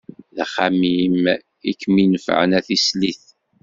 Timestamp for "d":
0.35-0.37